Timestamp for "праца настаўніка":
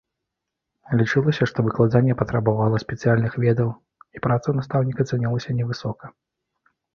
4.25-5.01